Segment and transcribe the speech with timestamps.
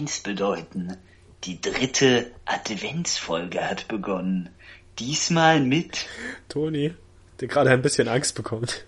[0.00, 0.96] eins bedeuten.
[1.44, 4.48] Die dritte Adventsfolge hat begonnen.
[4.98, 6.06] Diesmal mit
[6.48, 6.94] Toni,
[7.40, 8.86] der gerade ein bisschen Angst bekommt.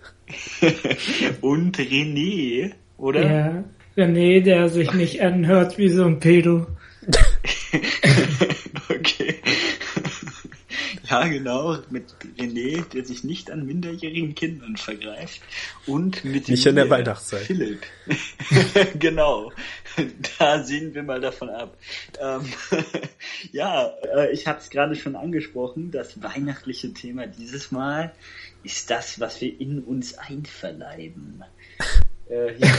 [1.41, 3.21] und René, oder?
[3.23, 3.63] Ja,
[3.95, 6.67] René, der sich nicht anhört wie so ein Pedo.
[8.89, 9.35] okay.
[11.09, 12.05] Ja, genau, mit
[12.39, 15.41] René, der sich nicht an minderjährigen Kindern vergreift.
[15.85, 17.41] Und mit Nicht in der Weihnachtszeit.
[17.43, 17.81] Philipp.
[18.99, 19.51] genau.
[20.39, 21.77] Da sehen wir mal davon ab.
[22.19, 22.45] Ähm,
[23.51, 25.91] ja, äh, ich habe es gerade schon angesprochen.
[25.91, 28.13] Das weihnachtliche Thema dieses Mal
[28.63, 31.43] ist das, was wir in uns einverleiben.
[32.29, 32.69] Äh, ja.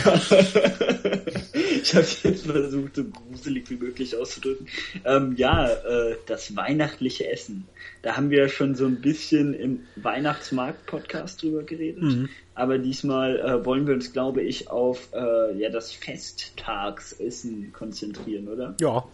[1.85, 4.67] Ich habe jetzt versucht, so gruselig wie möglich auszudrücken.
[5.05, 7.69] Ähm, ja, äh, das weihnachtliche Essen.
[8.01, 12.03] Da haben wir ja schon so ein bisschen im Weihnachtsmarkt-Podcast drüber geredet.
[12.03, 12.29] Mhm.
[12.55, 18.75] Aber diesmal äh, wollen wir uns, glaube ich, auf äh, ja, das Festtagsessen konzentrieren, oder?
[18.81, 19.07] Ja.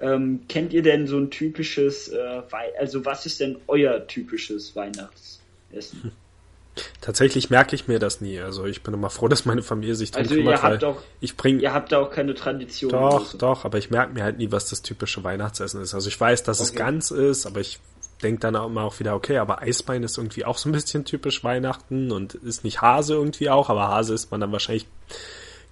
[0.00, 2.42] Ähm, kennt ihr denn so ein typisches, äh,
[2.78, 6.02] also was ist denn euer typisches Weihnachtsessen?
[6.02, 6.12] Hm.
[7.00, 8.40] Tatsächlich merke ich mir das nie.
[8.40, 10.58] Also ich bin immer froh, dass meine Familie sich drum also kümmert.
[10.58, 12.90] Ihr habt, auch, ich bring, ihr habt da auch keine Tradition.
[12.90, 13.38] Doch, so.
[13.38, 15.94] doch, aber ich merke mir halt nie, was das typische Weihnachtsessen ist.
[15.94, 16.70] Also ich weiß, dass okay.
[16.70, 17.80] es ganz ist, aber ich
[18.22, 21.04] denke dann auch immer auch wieder, okay, aber Eisbein ist irgendwie auch so ein bisschen
[21.04, 24.86] typisch Weihnachten und ist nicht Hase irgendwie auch, aber Hase ist man dann wahrscheinlich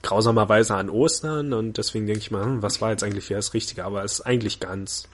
[0.02, 3.54] grausamerweise an Ostern und deswegen denke ich mal, hm, was war jetzt eigentlich für das
[3.54, 5.08] Richtige, aber es ist eigentlich ganz.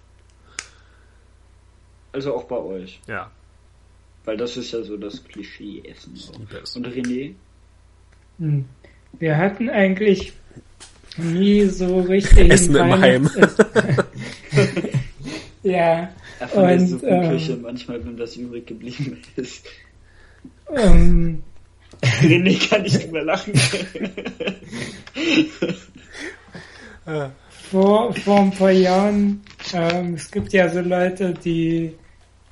[2.13, 3.01] Also auch bei euch.
[3.07, 3.31] Ja.
[4.29, 6.13] Weil das ist ja so das Klischee-Essen.
[6.77, 7.33] Und René?
[8.39, 8.67] Hm.
[9.19, 10.35] Wir hatten eigentlich
[11.17, 13.31] nie so richtig Essen im Heim.
[15.63, 16.11] ja.
[16.41, 19.67] Davon und, ist so Küche ähm, manchmal, wenn das übrig geblieben ist.
[20.77, 21.43] Ähm,
[22.03, 23.55] René kann nicht mehr lachen.
[27.71, 29.41] vor, vor ein paar Jahren,
[29.73, 31.95] ähm, es gibt ja so Leute, die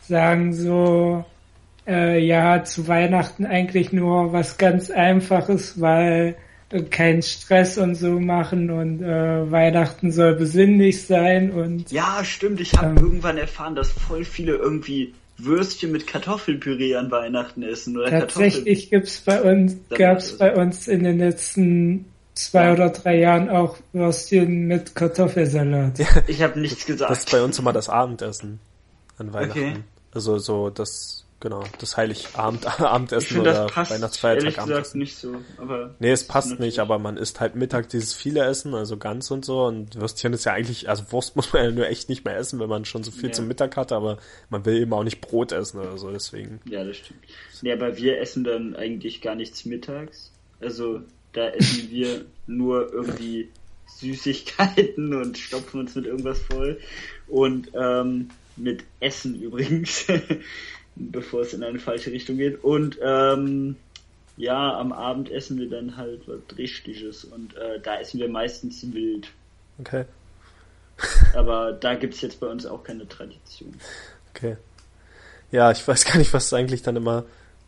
[0.09, 1.23] sagen so,
[1.87, 6.37] äh, ja zu Weihnachten eigentlich nur was ganz Einfaches, weil
[6.71, 12.61] äh, kein Stress und so machen und äh, Weihnachten soll besinnlich sein und ja stimmt
[12.61, 17.97] ich habe ähm, irgendwann erfahren dass voll viele irgendwie Würstchen mit Kartoffelpüree an Weihnachten essen
[17.97, 23.49] oder tatsächlich gibt's bei uns gab's bei uns in den letzten zwei oder drei Jahren
[23.49, 25.99] auch Würstchen mit Kartoffelsalat.
[25.99, 27.11] Ja, ich habe nichts gesagt.
[27.11, 28.61] Das ist bei uns immer das Abendessen
[29.19, 29.59] an Weihnachten.
[29.59, 29.77] Okay.
[30.13, 34.99] Also so das Genau, das Heiligabend, Abendessen oder passt, Weihnachtsfeiertag Abendessen.
[34.99, 35.95] nicht so, aber.
[35.99, 39.45] Nee, es passt nicht, aber man isst halt Mittag dieses viele Essen, also ganz und
[39.45, 39.65] so.
[39.67, 42.59] Und Würstchen ist ja eigentlich, also Wurst muss man ja nur echt nicht mehr essen,
[42.59, 43.33] wenn man schon so viel ja.
[43.33, 44.17] zum Mittag hat, aber
[44.49, 46.61] man will eben auch nicht Brot essen oder so, deswegen.
[46.65, 47.21] Ja, das stimmt.
[47.61, 50.33] Nee, aber wir essen dann eigentlich gar nichts mittags.
[50.61, 51.03] Also,
[51.35, 53.51] da essen wir nur irgendwie
[53.99, 56.81] Süßigkeiten und stopfen uns mit irgendwas voll.
[57.29, 60.07] Und, ähm, mit Essen übrigens.
[60.97, 62.63] Bevor es in eine falsche Richtung geht.
[62.65, 63.77] Und ähm,
[64.37, 68.85] ja, am Abend essen wir dann halt was Richtiges und äh, da essen wir meistens
[68.93, 69.29] wild.
[69.79, 70.05] Okay.
[71.35, 73.75] Aber da gibt's jetzt bei uns auch keine Tradition.
[74.31, 74.57] Okay.
[75.53, 77.25] Ja, ich weiß gar nicht, was eigentlich dann immer.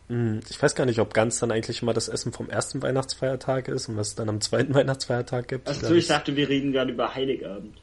[0.09, 3.67] Hm, ich weiß gar nicht, ob ganz dann eigentlich immer das Essen vom ersten Weihnachtsfeiertag
[3.67, 5.69] ist und was es dann am zweiten Weihnachtsfeiertag gibt.
[5.69, 7.77] Achso, ich dachte, wir reden gerade über Heiligabend.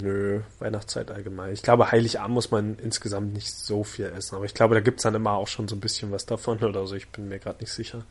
[0.00, 1.52] Nö, Weihnachtszeit allgemein.
[1.52, 5.02] Ich glaube, Heiligabend muss man insgesamt nicht so viel essen, aber ich glaube, da gibt's
[5.02, 6.94] dann immer auch schon so ein bisschen was davon oder so.
[6.94, 8.04] Ich bin mir gerade nicht sicher.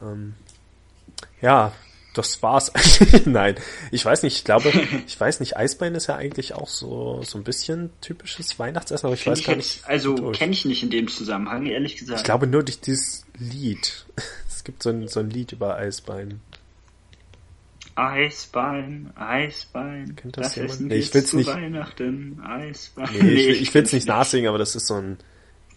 [0.00, 0.34] Ähm,
[1.40, 1.72] ja,
[2.14, 3.26] das war's eigentlich.
[3.26, 3.56] Nein,
[3.90, 4.36] ich weiß nicht.
[4.36, 4.72] Ich glaube,
[5.06, 5.56] ich weiß nicht.
[5.56, 9.40] Eisbein ist ja eigentlich auch so so ein bisschen typisches Weihnachtsessen, aber ich Find weiß
[9.40, 9.88] ich gar jetzt, nicht.
[9.88, 12.20] Also kenne ich nicht in dem Zusammenhang, ehrlich gesagt.
[12.20, 14.06] Ich glaube nur durch dieses Lied.
[14.48, 16.42] Es gibt so ein so ein Lied über Eisbein.
[17.98, 20.14] Eisbein, Eisbein.
[20.14, 20.72] Kennt das, das jemand?
[20.72, 21.48] Essen nee, ich will's nicht.
[21.48, 23.08] Weihnachten, Eisbein.
[23.12, 25.18] Nee, ich, ich, ich will's nicht nachsingen, aber das ist so ein.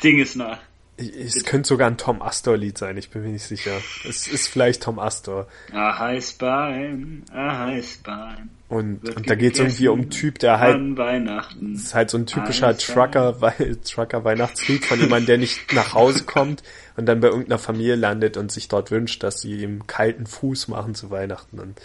[0.04, 0.60] Ding ist nach.
[1.02, 3.72] Es könnte sogar ein Tom Astor Lied sein, ich bin mir nicht sicher.
[4.08, 5.48] Es ist vielleicht Tom Astor.
[5.74, 8.50] A Eisbein, a Eisbein.
[8.70, 10.98] Und, und da geht es irgendwie um einen Typ, der halt.
[10.98, 11.76] Weihnachten.
[11.76, 13.38] Ist halt so ein typischer Trucker,
[13.84, 16.64] Trucker von jemandem, der nicht nach Hause kommt
[16.96, 20.70] und dann bei irgendeiner Familie landet und sich dort wünscht, dass sie ihm kalten Fuß
[20.70, 21.60] machen zu Weihnachten.
[21.60, 21.82] Und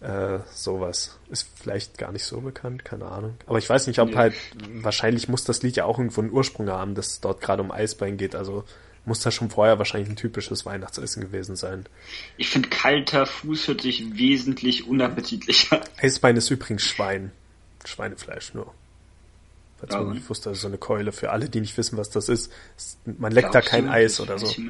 [0.00, 1.18] äh, sowas.
[1.30, 3.36] Ist vielleicht gar nicht so bekannt, keine Ahnung.
[3.46, 4.16] Aber ich weiß nicht, ob nee.
[4.16, 4.34] halt,
[4.72, 7.70] wahrscheinlich muss das Lied ja auch irgendwo einen Ursprung haben, dass es dort gerade um
[7.70, 8.34] Eisbein geht.
[8.34, 8.64] Also
[9.04, 11.86] muss das schon vorher wahrscheinlich ein typisches Weihnachtsessen gewesen sein.
[12.36, 15.80] Ich finde, kalter Fuß hört sich wesentlich unappetitlicher.
[15.96, 17.30] Eisbein ist übrigens Schwein.
[17.84, 18.74] Schweinefleisch nur.
[19.78, 21.12] Falls man nicht wusste, also so eine Keule.
[21.12, 22.50] Für alle, die nicht wissen, was das ist,
[23.04, 24.54] man leckt da kein Eis oder so.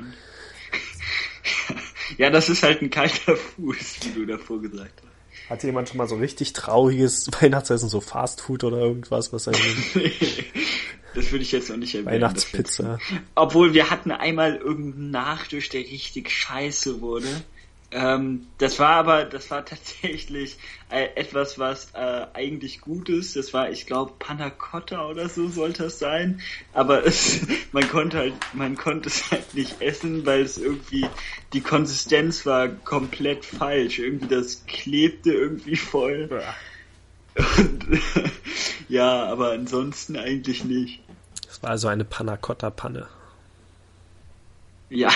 [2.18, 5.15] Ja, das ist halt ein kalter Fuß, wie du davor gesagt hast.
[5.48, 9.58] Hat jemand schon mal so richtig trauriges Weihnachtsessen, so Fastfood oder irgendwas, was einem
[11.14, 12.14] Das würde ich jetzt noch nicht erwähnen.
[12.14, 12.98] Weihnachtspizza.
[13.34, 17.28] Obwohl wir hatten einmal irgendeinen Nachtisch, der richtig scheiße wurde.
[17.92, 20.58] Ähm, das war aber, das war tatsächlich
[20.90, 23.36] äh, etwas, was äh, eigentlich gut ist.
[23.36, 26.40] Das war, ich glaube, Panna Cotta oder so sollte es sein.
[26.72, 31.06] Aber es, man konnte halt, man konnte es halt nicht essen, weil es irgendwie
[31.52, 33.98] die Konsistenz war komplett falsch.
[33.98, 36.28] Irgendwie das klebte irgendwie voll.
[37.58, 37.86] Und,
[38.88, 41.00] ja, aber ansonsten eigentlich nicht.
[41.46, 43.08] Das war also eine Panna Cotta Panne.
[44.88, 45.10] Ja.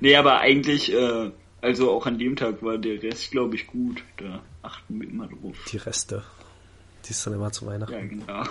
[0.00, 1.30] Nee, aber eigentlich, äh,
[1.60, 4.02] also auch an dem Tag war der Rest, glaube ich, gut.
[4.16, 5.56] Da achten wir immer drauf.
[5.70, 6.22] Die Reste.
[7.04, 7.92] Die ist dann immer zu Weihnachten.
[7.94, 8.44] Ja, genau.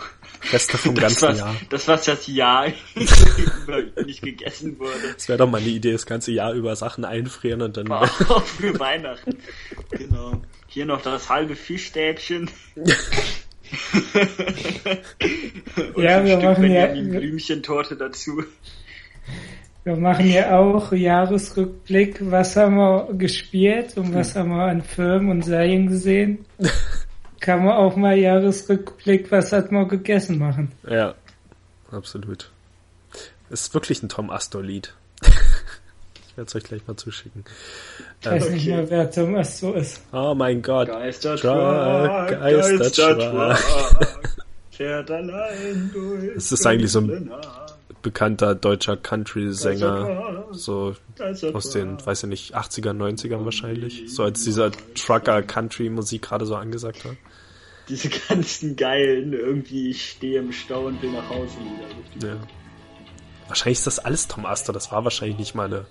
[0.52, 1.56] Reste vom Das, ganzen was Jahr.
[1.70, 2.68] das, was das Jahr
[3.64, 5.14] über nicht gegessen wurde.
[5.14, 7.88] Das wäre doch mal eine Idee, das ganze Jahr über Sachen einfrieren und dann.
[7.88, 9.38] War auch für Weihnachten.
[9.92, 10.42] Genau.
[10.68, 12.50] Hier noch das halbe Fischstäbchen.
[12.76, 12.90] Und
[16.04, 18.44] Ja, ein wir Stück machen ja- Blümchentorte dazu.
[19.84, 22.18] Wir machen ja auch Jahresrückblick.
[22.32, 26.46] Was haben wir gespielt und was haben wir an Filmen und Serien gesehen?
[27.40, 30.72] Kann man auch mal Jahresrückblick, was hat man gegessen machen.
[30.88, 31.16] Ja,
[31.92, 32.52] absolut.
[33.50, 34.94] Ist wirklich ein Tom Astor-Lied.
[35.24, 37.44] ich werde es euch gleich mal zuschicken.
[38.22, 38.76] Ich weiß Ähm, nicht Okay.
[38.76, 40.02] mehr, wer Thomas so ist.
[40.14, 40.88] oh mein Gott.
[40.90, 43.58] Geisterschlag, Geisterschlag.
[44.70, 47.32] Fährt allein durch Es ist eigentlich so ein-.
[48.02, 50.06] Bekannter deutscher Country-Sänger.
[50.06, 50.96] Geisterschlag, So
[51.54, 54.04] aus den, weiß ich nicht, 80er, 90ern wahrscheinlich.
[54.14, 57.16] So als dieser Trucker-Country-Musik gerade so angesagt hat.
[57.90, 61.58] Diese ganzen geilen, irgendwie, ich stehe im Stau und will nach Hause
[62.14, 62.28] wieder.
[62.30, 62.40] Ja.
[63.48, 64.74] Wahrscheinlich ist das alles Tom Astor.
[64.74, 65.86] Das war wahrscheinlich nicht mal eine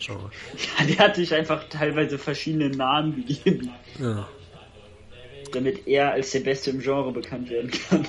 [0.00, 0.30] Genre.
[0.78, 3.70] Ja, der hat sich einfach teilweise verschiedene Namen gegeben,
[4.00, 4.26] Ja.
[5.52, 8.06] damit er als der Beste im Genre bekannt werden kann.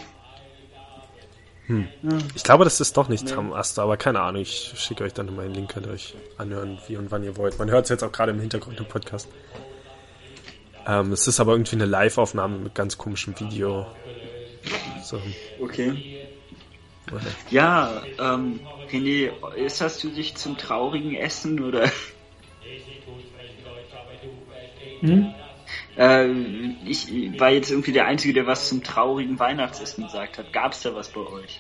[2.36, 4.42] Ich glaube, das ist doch nicht Tom Astor, aber keine Ahnung.
[4.42, 7.38] Ich schicke euch dann mal einen Link, könnt ihr euch anhören, wie und wann ihr
[7.38, 7.58] wollt.
[7.58, 9.28] Man hört es jetzt auch gerade im Hintergrund im Podcast.
[10.88, 13.88] Ähm, es ist aber irgendwie eine Live-Aufnahme mit ganz komischem Video.
[15.04, 15.20] So,
[15.60, 16.28] Okay.
[17.12, 17.22] oder?
[17.50, 18.60] Ja, ähm,
[18.92, 21.90] René, ist das du dich zum traurigen Essen oder?
[25.02, 25.34] Hm?
[25.98, 26.28] Äh,
[26.86, 27.08] ich
[27.40, 30.52] war jetzt irgendwie der Einzige, der was zum traurigen Weihnachtsessen gesagt hat.
[30.54, 31.60] Gab's da was bei euch?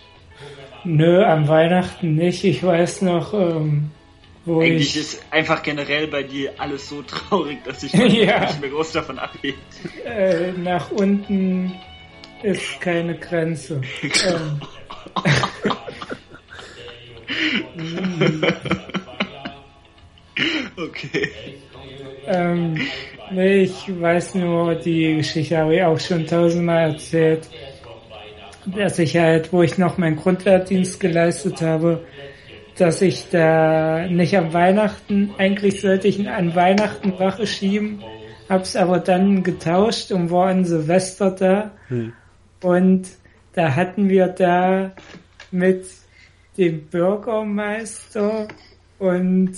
[0.83, 2.43] Nö, am Weihnachten nicht.
[2.43, 3.91] Ich weiß noch, ähm,
[4.45, 5.01] wo Eigentlich ich...
[5.01, 8.41] ist einfach generell bei dir alles so traurig, dass ich Ja.
[8.41, 9.57] nicht mehr groß davon abhebe.
[10.05, 11.73] Äh, nach unten
[12.43, 13.81] ist keine Grenze.
[14.27, 14.61] ähm,
[23.37, 27.47] ich weiß nur, die Geschichte habe ich auch schon tausendmal erzählt,
[28.65, 32.03] dass ich halt, wo ich noch meinen Grundwehrdienst geleistet habe,
[32.77, 38.03] dass ich da nicht am Weihnachten, eigentlich sollte ich an Weihnachten Wache schieben,
[38.49, 41.71] hab's aber dann getauscht und war an Silvester da.
[42.61, 43.07] Und
[43.53, 44.91] da hatten wir da
[45.51, 45.85] mit
[46.57, 48.47] dem Bürgermeister
[48.99, 49.53] und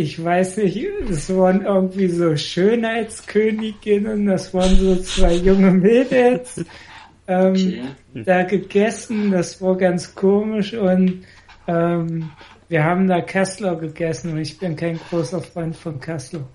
[0.00, 0.76] ich weiß nicht,
[1.10, 6.64] es waren irgendwie so Schönheitsköniginnen, das waren so zwei junge Mädels,
[7.26, 7.52] ähm,
[8.12, 8.24] Okay.
[8.24, 11.24] da gegessen, das war ganz komisch und
[11.66, 12.30] ähm,
[12.68, 16.48] wir haben da Kassler gegessen und ich bin kein großer Freund von Kassler.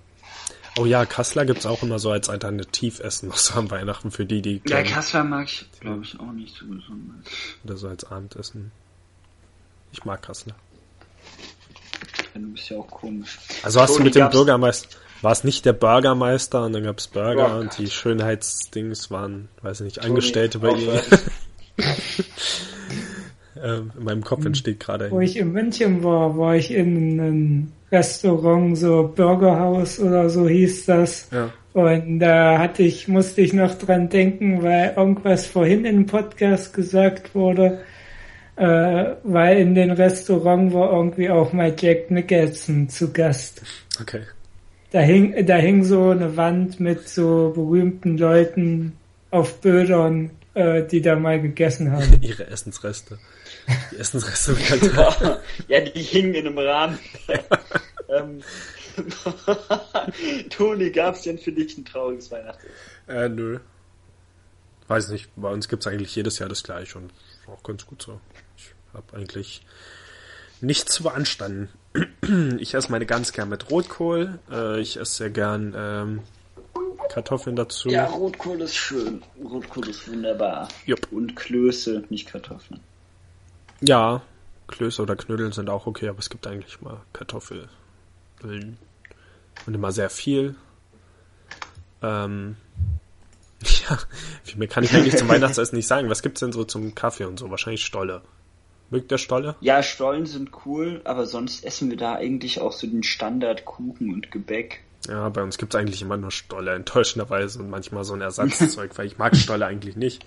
[0.78, 4.42] Oh ja, Kassler gibt's auch immer so als Alternativessen noch so am Weihnachten für die,
[4.42, 4.82] die Ja.
[4.82, 7.26] Kassler mag ich, glaube ich, auch nicht so besonders.
[7.64, 8.72] oder so als Abendessen.
[9.92, 10.54] Ich mag Kassler.
[12.36, 13.38] Ja, Du bist ja auch komisch.
[13.62, 14.88] Also hast du Toni, mit dem Bürgermeister,
[15.22, 19.80] war es nicht der Bürgermeister und dann gab's Burger Oh und die Schönheitsdings waren, weiß
[19.80, 21.02] ich nicht, Angestellte bei ihr.
[23.62, 27.72] ähm, in meinem Kopf entsteht gerade Wo ich in München war, war ich in einem
[27.90, 31.28] Restaurant, so Burgerhaus oder so hieß das.
[31.32, 31.50] ja.
[31.72, 37.34] Und da hatte ich, musste ich noch dran denken, weil irgendwas vorhin im Podcast gesagt
[37.34, 37.80] wurde,
[38.56, 43.62] äh, weil in den Restaurant war irgendwie auch mal Jack Nicholson zu Gast.
[44.00, 44.22] Okay.
[44.90, 48.96] Da hing, da hing so eine Wand mit so berühmten Leuten
[49.30, 52.18] auf Bildern, äh, die da mal gegessen haben.
[52.22, 53.18] Ihre Essensreste.
[53.92, 55.40] Die Essensreste bekannt.
[55.68, 56.98] ja, die hingen in einem Rahmen.
[58.08, 58.42] ähm,
[60.48, 62.66] Toni, gab's denn für dich ein trauriges Weihnachten?
[63.08, 63.58] äh, nö.
[64.88, 67.10] Weiß nicht, bei uns gibt's eigentlich jedes Jahr das gleiche und
[67.48, 68.20] auch ganz gut so.
[68.96, 69.62] Ich habe eigentlich
[70.60, 71.68] nichts zu beanstanden.
[72.58, 74.38] ich esse meine ganz gern mit Rotkohl.
[74.50, 76.20] Äh, ich esse sehr gern ähm,
[77.10, 77.88] Kartoffeln dazu.
[77.88, 79.22] Ja, Rotkohl ist schön.
[79.42, 80.68] Rotkohl ist wunderbar.
[80.86, 81.12] Jupp.
[81.12, 82.80] Und Klöße, nicht Kartoffeln.
[83.82, 84.22] Ja,
[84.68, 87.68] Klöße oder Knödel sind auch okay, aber es gibt eigentlich mal Kartoffeln.
[88.42, 90.54] Und immer sehr viel.
[92.02, 92.56] Ähm,
[93.62, 93.98] ja,
[94.42, 96.08] viel mehr kann ich eigentlich zum Weihnachtsessen nicht sagen.
[96.08, 97.50] Was gibt's denn so zum Kaffee und so?
[97.50, 98.22] Wahrscheinlich Stolle.
[98.90, 99.56] Mögt der Stolle?
[99.60, 104.12] Ja, Stollen sind cool, aber sonst essen wir da eigentlich auch so den Standard Kuchen
[104.14, 104.82] und Gebäck.
[105.08, 109.06] Ja, bei uns gibt's eigentlich immer nur Stolle, enttäuschenderweise und manchmal so ein Ersatzzeug, weil
[109.06, 110.24] ich mag Stolle eigentlich nicht.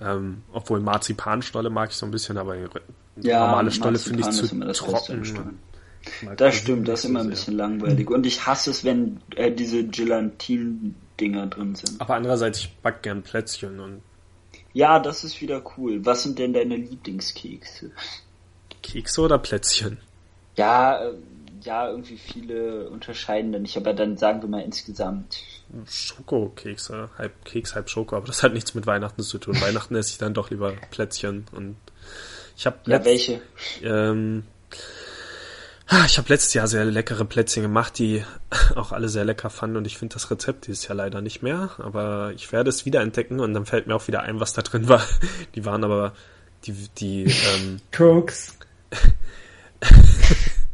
[0.00, 2.56] Ähm, obwohl Marzipanstolle mag ich so ein bisschen, aber
[3.20, 5.58] Ja, normale Stolle finde ich zu trocken.
[6.36, 8.08] Das stimmt, das ist immer ein bisschen langweilig.
[8.10, 12.00] Und ich hasse es, wenn äh, diese Gelatin-Dinger drin sind.
[12.00, 14.00] Aber andererseits, ich back gern Plätzchen und
[14.72, 16.04] Ja, das ist wieder cool.
[16.06, 17.90] Was sind denn deine Lieblingskekse?
[18.82, 19.98] Kekse oder Plätzchen?
[20.56, 21.14] Ja, äh,
[21.62, 25.38] ja, irgendwie viele unterscheiden da nicht, aber dann sagen wir mal insgesamt.
[25.86, 29.60] Schokokekse, halb Keks, halb Schoko, aber das hat nichts mit Weihnachten zu tun.
[29.60, 31.76] Weihnachten esse ich dann doch lieber Plätzchen und
[32.56, 33.40] ich habe Ja, welche?
[33.82, 34.44] ähm,
[36.06, 38.24] ich habe letztes Jahr sehr leckere Plätzchen gemacht, die
[38.76, 41.70] auch alle sehr lecker fanden und ich finde das Rezept dieses Jahr leider nicht mehr,
[41.78, 44.62] aber ich werde es wieder entdecken und dann fällt mir auch wieder ein, was da
[44.62, 45.02] drin war.
[45.54, 46.12] Die waren aber
[46.66, 48.58] die die ähm, Koks.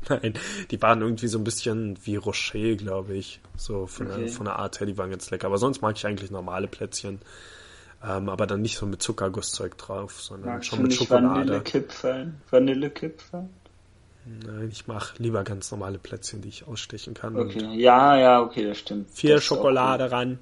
[0.08, 0.34] Nein,
[0.70, 3.40] die waren irgendwie so ein bisschen wie Rocher, glaube ich.
[3.56, 4.28] So von, der, Okay.
[4.28, 5.46] von der Art her, die waren ganz lecker.
[5.48, 7.20] Aber sonst mag ich eigentlich normale Plätzchen.
[8.04, 11.34] Ähm, aber dann nicht so mit Zuckergusszeug drauf, sondern Magst schon mit Schokolade.
[11.40, 12.34] Vanillekipferl?
[12.50, 13.48] Vanillekipferl?
[14.26, 17.36] Nein, ich mache lieber ganz normale Plätzchen, die ich ausstechen kann.
[17.36, 19.08] Okay, ja, ja, okay, das stimmt.
[19.12, 20.38] viel Das Schokolade ran.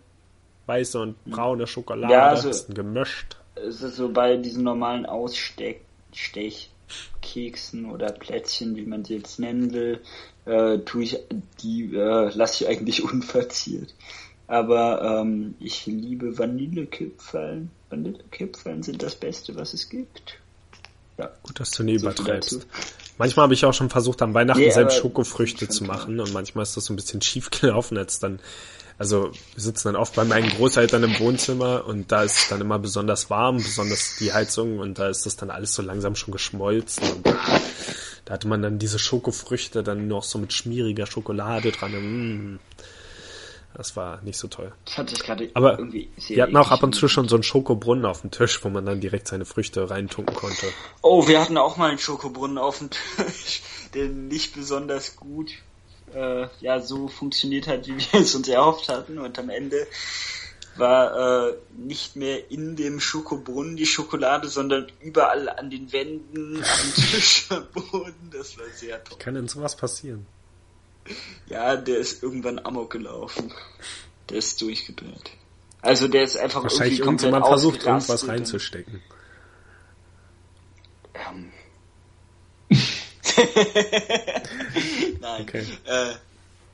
[0.66, 2.10] Weiße und braune Schokolade.
[2.12, 3.36] Ja, also- ist gemischt.
[3.56, 10.00] Es ist so bei diesen normalen Ausstechkeksen oder Plätzchen, wie man sie jetzt nennen will,
[10.44, 11.18] äh, tue ich
[11.62, 13.94] die äh, lasse ich eigentlich unverziert.
[14.46, 17.68] Aber ähm, ich liebe Vanillekipferl.
[17.90, 20.38] Vanillekipferl sind das Beste, was es gibt.
[21.16, 22.66] Ja, Gut, dass du nie so übertreibst.
[23.18, 26.64] Manchmal habe ich auch schon versucht, am Weihnachten Nee, selbst Schokofrüchte zu machen und manchmal
[26.64, 28.40] ist das so ein bisschen schief gelaufen, als dann,
[28.98, 32.60] also wir sitzen dann oft bei meinen Großeltern im Wohnzimmer und da ist es dann
[32.60, 36.32] immer besonders warm, besonders die Heizung und da ist das dann alles so langsam schon
[36.32, 37.26] geschmolzen und
[38.24, 41.94] da hatte man dann diese Schokofrüchte dann noch so mit schmieriger Schokolade dran.
[41.94, 42.58] und, mm,
[43.74, 44.72] das war nicht so toll.
[44.86, 47.36] Ich hatte es gerade Aber irgendwie sehr wir hatten auch ab und zu schon so
[47.36, 50.66] einen Schokobrunnen auf dem Tisch, wo man dann direkt seine Früchte reintunken konnte.
[51.02, 53.62] Oh, wir hatten auch mal einen Schokobrunnen auf dem Tisch,
[53.94, 55.50] der nicht besonders gut
[56.14, 59.18] äh, ja so funktioniert hat, wie wir es uns erhofft hatten.
[59.18, 59.86] Und am Ende
[60.76, 66.94] war äh, nicht mehr in dem Schokobrunnen die Schokolade, sondern überall an den Wänden, am
[66.94, 68.30] Tisch, am Boden.
[68.30, 69.18] Das war sehr toll.
[69.18, 70.26] Kann denn sowas passieren?
[71.46, 73.52] Ja, der ist irgendwann amok gelaufen.
[74.30, 75.30] Der ist durchgedreht.
[75.82, 79.02] Also der ist einfach Wahrscheinlich irgendwie komplett irgendjemand versucht, irgendwas reinzustecken.
[81.14, 81.52] Ähm.
[85.20, 85.42] nein.
[85.42, 85.66] Okay.
[85.84, 86.14] Äh,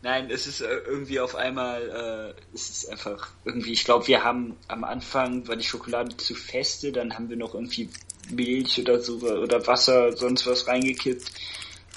[0.03, 4.23] nein, es ist äh, irgendwie auf einmal, äh, es ist einfach irgendwie, ich glaube, wir
[4.23, 7.91] haben am Anfang war die Schokolade zu feste, dann haben wir noch irgendwie
[8.31, 11.33] Milch oder so oder Wasser, sonst was reingekippt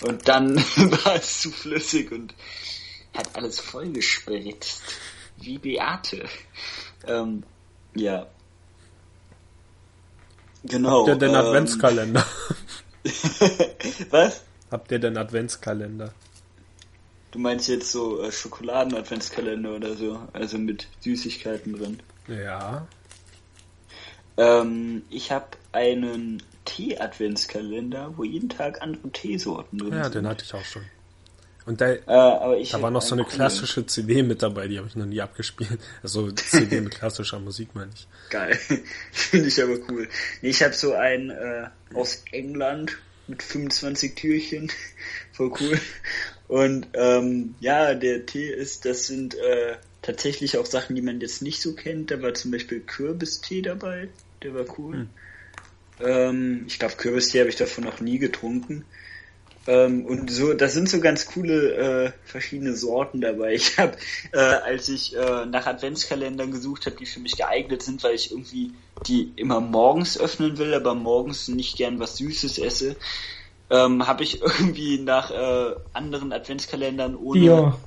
[0.04, 0.56] und dann
[1.06, 2.34] war es zu flüssig und
[3.14, 4.82] hat alles vollgespritzt.
[5.38, 6.28] Wie Beate.
[7.08, 7.44] Ähm,
[7.96, 8.28] ja.
[10.64, 11.00] Genau.
[11.00, 12.26] Habt ihr denn ähm, Adventskalender?
[14.10, 14.42] Was?
[14.72, 16.14] Habt ihr denn Adventskalender?
[17.32, 22.02] Du meinst jetzt so äh, Schokoladen-Adventskalender oder so, also mit Süßigkeiten drin.
[22.28, 22.88] Ja.
[24.38, 30.16] Ähm, ich habe einen Tee-Adventskalender, wo jeden Tag andere Teesorten drin Ja, sind.
[30.16, 30.84] den hatte ich auch schon.
[31.66, 34.96] Und da, Äh, da war noch so eine klassische CD mit dabei, die habe ich
[34.98, 35.80] noch nie abgespielt.
[36.02, 38.08] Also CD mit klassischer Musik, meine ich.
[38.30, 38.60] Geil.
[39.12, 40.10] Finde ich aber cool.
[40.42, 44.70] Nee, ich habe so einen äh, aus England mit 25 Türchen.
[45.32, 45.80] Voll cool.
[46.50, 51.42] Und ähm, ja, der Tee ist, das sind äh, tatsächlich auch Sachen, die man jetzt
[51.42, 52.12] nicht so kennt.
[52.12, 54.10] Da war zum Beispiel Kürbistee dabei.
[54.44, 55.08] Der war cool.
[56.02, 58.86] Ähm, ich glaube, Kürbistee habe ich davon noch nie getrunken.
[59.66, 61.74] Ähm, und so, da sind so ganz coole
[62.08, 63.54] äh, verschiedene Sorten dabei.
[63.54, 63.98] Ich habe,
[64.34, 68.32] äh, als ich äh, nach Adventskalendern gesucht habe, die für mich geeignet sind, weil ich
[68.32, 68.74] irgendwie
[69.08, 72.98] die immer morgens öffnen will, aber morgens nicht gern was Süßes esse,
[73.70, 77.78] ähm, habe ich irgendwie nach äh, anderen Adventskalendern ohne Bier.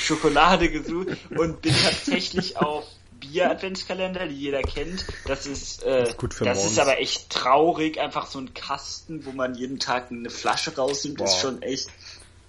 [0.00, 2.84] Schokolade gesucht und bin tatsächlich auf
[3.20, 5.04] Bier-Adventskalender, die jeder kennt.
[5.26, 7.98] Das ist, äh, ist gut für das ist aber echt traurig.
[7.98, 11.40] Einfach so ein Kasten, wo man jeden Tag eine Flasche rausnimmt, ist Boah.
[11.40, 11.88] schon echt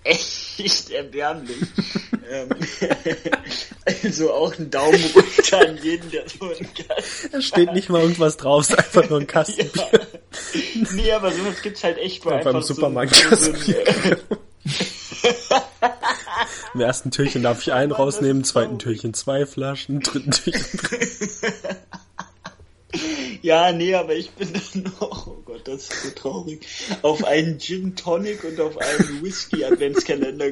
[0.04, 1.58] echt erbärmlich.
[2.32, 2.48] Ähm,
[4.04, 8.04] also auch ein Daumen runter an jeden, der so einen Kasten Es steht nicht mal
[8.04, 9.90] irgendwas drauf, es ist einfach nur ein Kastenbier.
[9.92, 10.00] Ja.
[10.92, 13.16] Nee, aber sowas gibt's halt echt bei ja, beim Supermarkt.
[13.16, 13.52] So, so
[16.74, 21.00] Im ersten Türchen darf ich einen rausnehmen, im zweiten Türchen zwei Flaschen, dritten Türchen drei.
[23.42, 26.68] Ja, nee, aber ich bin dann noch, oh Gott, das ist so traurig,
[27.04, 30.48] auf einen Gin Tonic und auf einen Whisky Adventskalender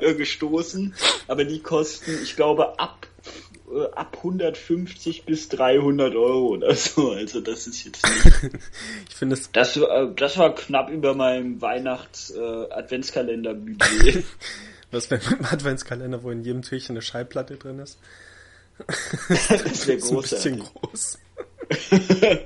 [0.00, 0.92] äh, gestoßen.
[1.28, 3.06] Aber die kosten, ich glaube, ab,
[3.70, 7.12] äh, ab 150 bis 300 Euro oder so.
[7.12, 8.26] Also das ist jetzt nicht.
[9.08, 9.52] ich finde es.
[9.52, 14.24] Das, äh, das war knapp über meinem Weihnachts-Adventskalender-Budget.
[14.92, 17.98] Was wäre mit einem Adventskalender, wo in jedem Türchen eine Schallplatte drin ist?
[19.28, 20.32] das wäre groß.
[20.32, 21.18] Ein bisschen groß.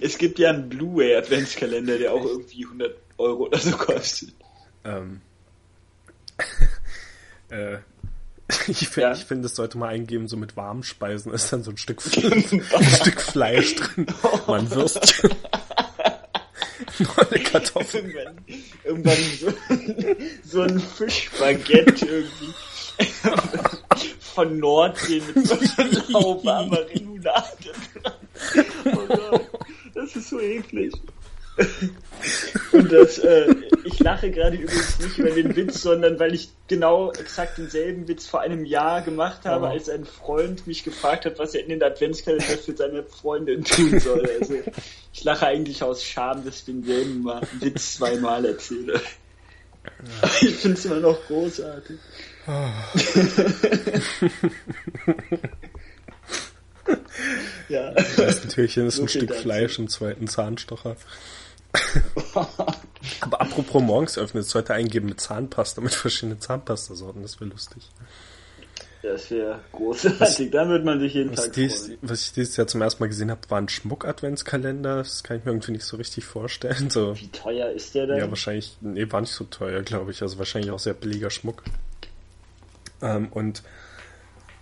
[0.00, 4.32] es gibt ja einen Blu-ray Adventskalender, der auch irgendwie 100 Euro oder so kostet.
[4.84, 5.20] Ähm.
[7.50, 7.78] äh.
[8.66, 9.12] Ich finde, ja.
[9.12, 12.02] ich find, das sollte mal eingeben, so mit warmen Speisen ist dann so ein Stück,
[12.16, 14.06] ein Stück Fleisch drin.
[14.22, 14.40] Oh.
[14.48, 15.30] Mal ein Würstchen.
[17.00, 18.12] Neue Kartoffeln.
[18.84, 19.52] Irgendwann, irgendwann so,
[20.44, 22.54] so ein Fischbaguette irgendwie.
[24.34, 27.72] Von Nordsee mit so einer lauwarmer Remoulade
[28.84, 29.50] Oh Gott,
[29.94, 30.92] das ist so eklig.
[32.72, 37.12] Und das, äh, ich lache gerade übrigens nicht über den Witz, sondern weil ich genau
[37.12, 41.54] exakt denselben Witz vor einem Jahr gemacht habe, als ein Freund mich gefragt hat, was
[41.54, 44.28] er in den Adventskalender für seine Freundin tun soll.
[44.40, 44.54] Also
[45.12, 47.24] ich lache eigentlich aus Scham, dass ich denselben
[47.60, 49.00] Witz zweimal erzähle.
[49.84, 50.30] Ja.
[50.42, 51.98] Ich finde es immer noch großartig.
[52.46, 52.50] Oh.
[57.68, 57.90] ja.
[57.90, 60.96] Im ersten Türchen ist so ein Stück Fleisch, im zweiten Zahnstocher.
[63.20, 67.90] Aber apropos morgens öffnen, jetzt heute eingeben mit Zahnpasta, mit verschiedenen Zahnpastasorten, das wäre lustig.
[69.02, 71.98] Das wäre großartig, da wird man sich jeden Tag dies, freuen.
[72.02, 74.96] Was ich dieses Jahr zum ersten Mal gesehen habe, war ein Schmuck-Adventskalender.
[74.96, 76.90] Das kann ich mir irgendwie nicht so richtig vorstellen.
[76.90, 77.16] So.
[77.16, 78.18] Wie teuer ist der denn?
[78.18, 80.20] Ja, wahrscheinlich, nee, war nicht so teuer, glaube ich.
[80.20, 81.62] Also wahrscheinlich auch sehr billiger Schmuck.
[83.00, 83.62] Ähm, und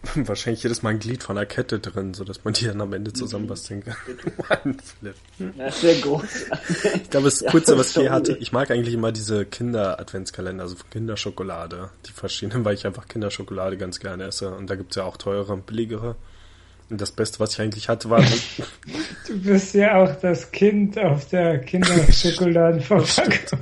[0.14, 3.12] wahrscheinlich jedes Mal ein Glied von einer Kette drin, sodass man die dann am Ende
[3.12, 4.76] zusammenbasteln kann.
[5.56, 6.46] das wäre groß.
[6.94, 10.62] Ich glaube, das ja, Kurze, was ich hier hatte, ich mag eigentlich immer diese Kinder-Adventskalender,
[10.62, 11.90] also Kinderschokolade.
[12.06, 14.54] Die verschiedenen, weil ich einfach Kinderschokolade ganz gerne esse.
[14.54, 16.16] Und da gibt's ja auch teure und billigere.
[16.90, 18.24] Und das Beste, was ich eigentlich hatte, war.
[19.26, 23.60] du bist ja auch das Kind auf der Kinderschokoladenverpackung.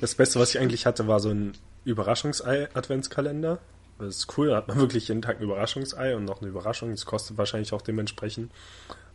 [0.00, 1.52] das Beste, was ich eigentlich hatte, war so ein
[1.84, 3.60] Überraschungsei-Adventskalender.
[3.98, 6.90] Das ist cool, da hat man wirklich jeden Tag ein Überraschungsei und noch eine Überraschung.
[6.90, 8.52] Das kostet wahrscheinlich auch dementsprechend.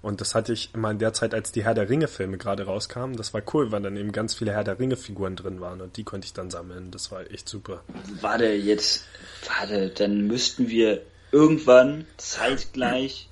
[0.01, 3.15] Und das hatte ich immer in der Zeit, als die Herr der Ringe-Filme gerade rauskamen.
[3.15, 6.03] Das war cool, weil dann eben ganz viele Herr der Ringe-Figuren drin waren und die
[6.03, 6.89] konnte ich dann sammeln.
[6.89, 7.83] Das war echt super.
[8.19, 9.05] Warte, jetzt,
[9.47, 13.29] warte, dann müssten wir irgendwann zeitgleich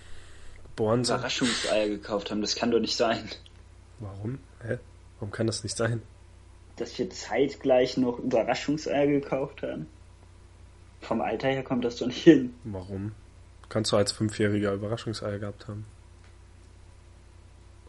[0.76, 2.40] Bohren Überraschungseier gekauft haben.
[2.40, 3.28] Das kann doch nicht sein.
[3.98, 4.38] Warum?
[4.62, 4.78] Hä?
[5.18, 6.00] Warum kann das nicht sein?
[6.76, 9.88] Dass wir zeitgleich noch Überraschungseier gekauft haben.
[11.00, 12.54] Vom Alter her kommt das doch nicht hin.
[12.64, 13.12] Warum?
[13.68, 15.84] Kannst du als Fünfjähriger Überraschungseier gehabt haben?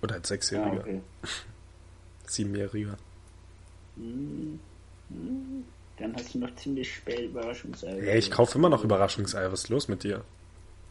[0.01, 0.77] Oder als Sechsjähriger?
[0.77, 1.01] Ah, okay.
[2.25, 2.97] Siebenjähriger.
[3.95, 4.59] Hm,
[5.09, 5.63] hm.
[5.97, 8.01] Dann hast du noch ziemlich spät Überraschungseier.
[8.03, 9.51] Ja, ich kaufe immer noch Überraschungseier.
[9.51, 10.23] Was ist los mit dir?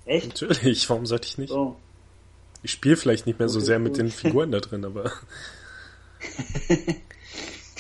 [0.05, 0.29] Echt?
[0.29, 1.53] Natürlich, warum sollte ich nicht?
[1.53, 1.77] Oh.
[2.63, 5.13] Ich spiele vielleicht nicht mehr so sehr mit den Figuren da drin, aber.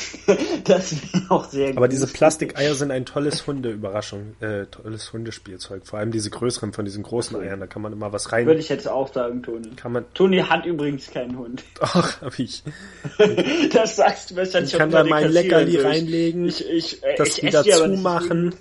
[0.64, 1.76] das wäre auch sehr gut.
[1.76, 5.86] Aber diese Plastikeier sind ein tolles Hunde-Überraschung, äh, tolles Hundespielzeug.
[5.86, 7.48] Vor allem diese größeren von diesen großen okay.
[7.48, 8.46] Eiern, da kann man immer was rein.
[8.46, 9.70] Würde ich jetzt auch sagen, Toni.
[9.76, 10.04] Kann man.
[10.14, 11.64] Toni hat übrigens keinen Hund.
[11.80, 12.62] Ach, hab ich.
[13.72, 17.44] das sagst du wahrscheinlich Ich kann da mein Leckerli reinlegen, ich, ich, äh, das ich
[17.44, 18.52] wieder zumachen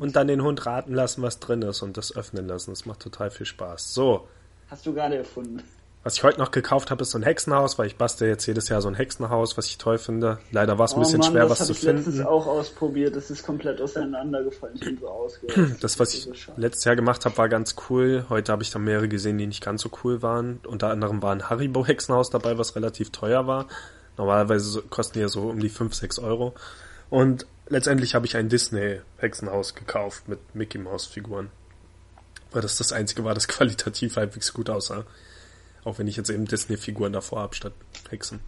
[0.00, 2.70] und dann den Hund raten lassen, was drin ist und das öffnen lassen.
[2.70, 3.94] Das macht total viel Spaß.
[3.94, 4.28] So.
[4.70, 5.62] Hast du gerade erfunden.
[6.04, 8.68] Was ich heute noch gekauft habe, ist so ein Hexenhaus, weil ich bastel jetzt jedes
[8.68, 10.38] Jahr so ein Hexenhaus, was ich toll finde.
[10.52, 12.04] Leider war es ein oh bisschen Mann, schwer, was zu finden.
[12.04, 13.16] Das habe ich auch ausprobiert.
[13.16, 14.76] Das ist komplett auseinandergefallen.
[14.76, 15.82] Ich bin so ausgehört.
[15.82, 18.24] Das, was ich so letztes Jahr gemacht habe, war ganz cool.
[18.28, 20.60] Heute habe ich dann mehrere gesehen, die nicht ganz so cool waren.
[20.66, 23.66] Unter anderem war ein Haribo Hexenhaus dabei, was relativ teuer war.
[24.16, 26.54] Normalerweise kosten die ja so um die 5, 6 Euro.
[27.10, 31.50] Und letztendlich habe ich ein Disney Hexenhaus gekauft mit Mickey Mouse Figuren.
[32.52, 35.04] Weil das das einzige war, das qualitativ halbwegs gut aussah.
[35.88, 37.72] Auch wenn ich jetzt eben Disney-Figuren davor habe statt
[38.10, 38.40] Hexen.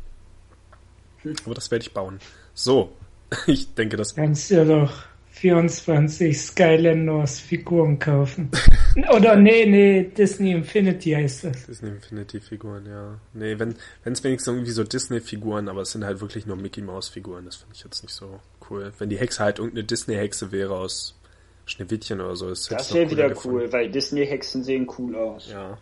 [1.46, 2.18] Aber das werde ich bauen.
[2.53, 2.92] So,
[3.46, 4.14] ich denke, das.
[4.14, 4.92] Kannst ja doch
[5.31, 8.50] 24 Skylanders Figuren kaufen.
[9.16, 11.64] Oder nee, nee, Disney Infinity heißt das.
[11.64, 13.18] Disney Infinity Figuren, ja.
[13.33, 13.74] Nee, wenn
[14.05, 17.46] es wenigstens irgendwie so Disney Figuren, aber es sind halt wirklich nur Mickey Mouse Figuren,
[17.46, 18.92] das finde ich jetzt nicht so cool.
[18.98, 21.18] Wenn die Hexe halt irgendeine Disney Hexe wäre aus
[21.64, 23.61] Schneewittchen oder so, das, das wäre wieder gefunden.
[23.61, 25.48] cool, weil Disney Hexen sehen cool aus.
[25.50, 25.79] Ja.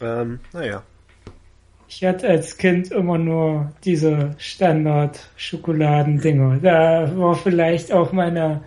[0.00, 0.82] Ähm, naja.
[1.88, 6.58] Ich hatte als Kind immer nur diese Standard-Schokoladendinger.
[6.60, 8.62] Da war vielleicht auch meine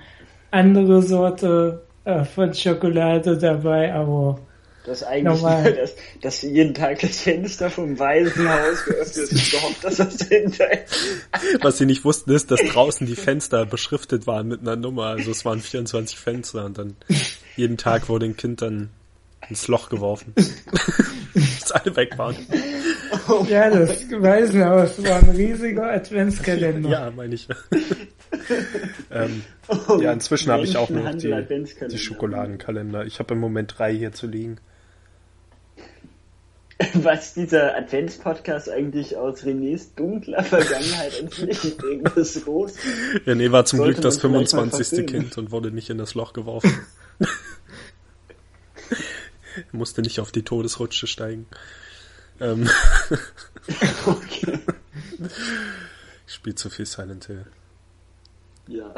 [0.51, 4.39] andere Sorte äh, von Schokolade dabei, aber
[4.87, 5.73] das eigentlich normal.
[5.75, 10.65] dass, dass jeden Tag das Fenster vom Waisenhaus geöffnet ist, gehofft, dass das hinter
[11.61, 15.07] Was sie nicht wussten ist, dass draußen die Fenster beschriftet waren mit einer Nummer.
[15.07, 16.95] Also es waren 24 Fenster und dann
[17.57, 18.89] jeden Tag wurde ein Kind dann
[19.49, 20.33] ins Loch geworfen.
[21.33, 22.35] dass alle weg waren.
[23.49, 26.89] Ja, das Waisenhaus war ein riesiger Adventskalender.
[26.89, 27.47] Ja, meine ich.
[29.11, 31.33] ähm, oh, ja, inzwischen habe ich auch noch die,
[31.89, 33.05] die Schokoladenkalender.
[33.05, 34.59] Ich habe im Moment drei hier zu liegen.
[36.93, 42.75] Was dieser Adventspodcast eigentlich aus Renés dunkler Vergangenheit entpflichtet, irgendwas groß.
[43.25, 45.07] René war zum Glück das 25.
[45.07, 46.71] Kind und wurde nicht in das Loch geworfen.
[49.57, 51.47] er musste nicht auf die Todesrutsche steigen.
[52.39, 52.69] Ähm
[54.05, 54.59] okay.
[56.27, 57.45] Ich spiele zu viel Silent Hill.
[58.67, 58.93] Ja.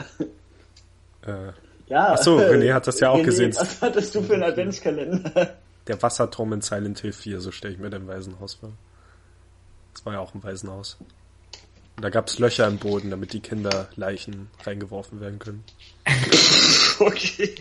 [1.26, 1.54] Äh,
[1.88, 2.14] ja.
[2.14, 3.56] Achso, René hat das ja auch René, gesehen.
[3.56, 5.58] Was hattest du für einen Adventskalender?
[5.88, 8.74] Der Wasserturm in Silent Hill 4, so stelle ich mir dein Waisenhaus vor.
[9.94, 10.98] Das war ja auch ein Waisenhaus.
[11.96, 15.64] Und da gab es Löcher im Boden, damit die Kinder Leichen reingeworfen werden können.
[17.00, 17.56] okay.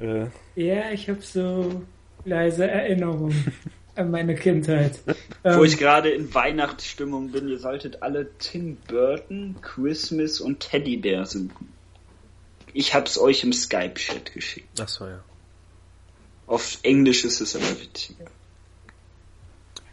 [0.00, 1.82] Äh, ja, ich habe so
[2.24, 3.52] leise Erinnerungen
[3.94, 5.00] an meine Kindheit.
[5.42, 11.26] Wo ähm, ich gerade in Weihnachtsstimmung bin, ihr solltet alle Tim Burton, Christmas und Teddybär
[11.26, 11.72] suchen.
[12.72, 14.80] Ich hab's euch im Skype-Chat geschickt.
[14.80, 15.22] Ach so, ja.
[16.46, 18.16] Auf Englisch ist es aber witzig.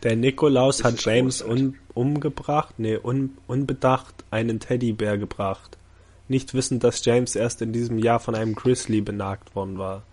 [0.03, 5.77] Der Nikolaus hat James un umgebracht, nee, un unbedacht einen Teddybär gebracht.
[6.27, 10.03] Nicht wissend, dass James erst in diesem Jahr von einem Grizzly benagt worden war.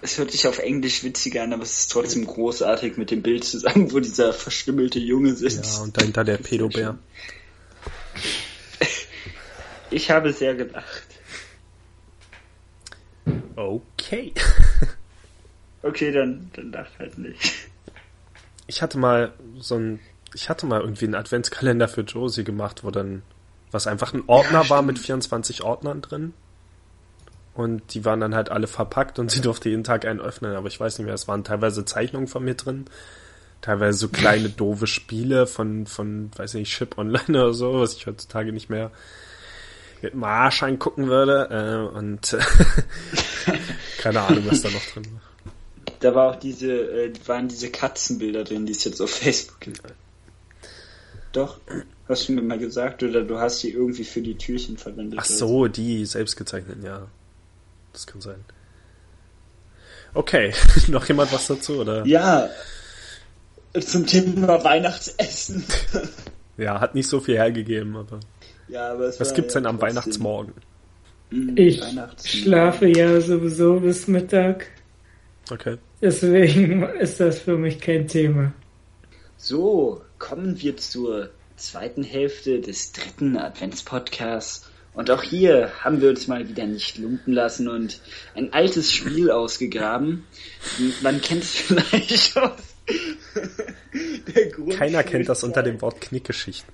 [0.00, 3.44] Es hört sich auf Englisch witziger an, aber es ist trotzdem großartig mit dem Bild
[3.44, 5.76] zusammen, wo dieser verstümmelte Junge sitzt.
[5.76, 6.98] Ja, und dahinter der Pedobär.
[9.90, 11.06] Ich habe sehr gelacht.
[13.56, 14.32] Okay.
[15.84, 17.54] Okay, dann, dann darf halt nicht.
[18.68, 19.98] Ich hatte mal so ein,
[20.32, 23.22] ich hatte mal irgendwie einen Adventskalender für Josie gemacht, wo dann,
[23.72, 26.34] was einfach ein Ordner ja, war mit 24 Ordnern drin.
[27.54, 30.68] Und die waren dann halt alle verpackt und sie durfte jeden Tag einen öffnen, aber
[30.68, 32.84] ich weiß nicht mehr, es waren teilweise Zeichnungen von mir drin,
[33.60, 38.06] teilweise so kleine doofe Spiele von, von, weiß nicht, Chip Online oder so, was ich
[38.06, 38.90] heutzutage nicht mehr
[40.00, 41.90] mit dem Arsch angucken würde.
[41.92, 42.36] Äh, und
[43.98, 45.20] keine Ahnung, was da noch drin war.
[46.00, 49.80] Da war auch diese, äh, waren diese Katzenbilder drin, die es jetzt auf Facebook gibt.
[51.32, 51.60] Doch,
[52.08, 55.18] hast du mir mal gesagt, oder du hast die irgendwie für die Türchen verwendet.
[55.20, 57.08] Ach so, die selbstgezeichneten, ja.
[57.92, 58.44] Das kann sein.
[60.14, 60.52] Okay,
[60.88, 62.04] noch jemand was dazu, oder?
[62.06, 62.48] Ja,
[63.80, 65.64] zum Thema Weihnachtsessen.
[66.58, 68.20] ja, hat nicht so viel hergegeben, aber.
[68.68, 70.54] Ja, aber Was gibt's denn am Weihnachtsmorgen?
[71.30, 71.82] Hm, ich
[72.24, 74.66] schlafe ja sowieso bis Mittag.
[75.50, 75.78] Okay.
[76.00, 78.52] Deswegen ist das für mich kein Thema.
[79.36, 84.70] So, kommen wir zur zweiten Hälfte des dritten Adventspodcasts.
[84.94, 88.00] Und auch hier haben wir uns mal wieder nicht lumpen lassen und
[88.36, 90.24] ein altes Spiel ausgegraben.
[91.02, 92.52] Man kennt es vielleicht aus.
[94.78, 96.72] Keiner kennt das unter dem Wort Knickgeschichten.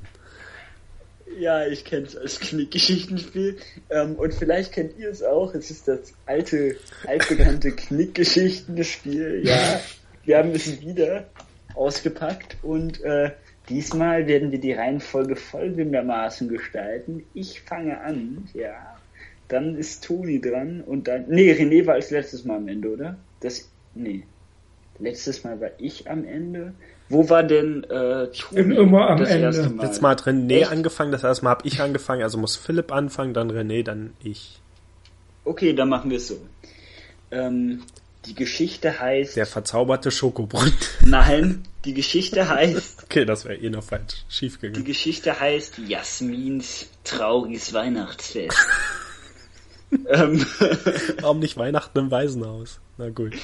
[1.39, 3.57] Ja, ich kenne es als Knickgeschichtenspiel.
[3.89, 5.55] Ähm, und vielleicht kennt ihr es auch.
[5.55, 9.41] Es ist das alte, altbekannte Knickgeschichtenspiel.
[9.45, 9.81] Ja,
[10.25, 11.29] wir haben es wieder
[11.79, 13.31] ausgepackt und äh,
[13.69, 17.25] diesmal werden wir die Reihenfolge folgendermaßen gestalten.
[17.35, 18.97] Ich fange an, ja.
[19.49, 21.25] Dann ist Toni dran und dann.
[21.29, 23.17] Nee, René war als letztes Mal am Ende, oder?
[23.41, 23.71] Das.
[23.95, 24.25] Nee.
[24.99, 26.75] Letztes Mal war ich am Ende.
[27.09, 29.47] Wo war denn äh, Toni immer am das Ende.
[29.47, 29.85] erste Mal?
[29.85, 30.73] Letztes Mal hat René Echt?
[30.73, 34.61] angefangen, das erste Mal habe ich angefangen, also muss Philipp anfangen, dann René, dann ich.
[35.45, 36.39] Okay, dann machen wir es so.
[37.31, 37.83] Ähm,
[38.29, 39.37] die Geschichte heißt.
[39.37, 40.75] Der verzauberte Schokobrunnen.
[41.01, 43.03] Nein, die Geschichte heißt.
[43.05, 44.85] okay, das wäre eh noch falsch schief gegangen.
[44.85, 48.59] Die Geschichte heißt Jasmins trauriges Weihnachtsfest.
[50.09, 50.45] ähm,
[51.21, 52.81] Warum nicht Weihnachten im Waisenhaus?
[52.99, 53.35] Na gut.